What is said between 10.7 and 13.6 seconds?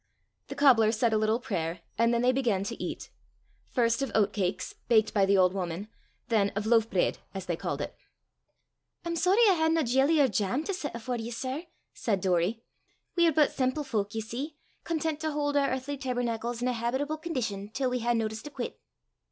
set afore ye, sir," said Doory, "we're but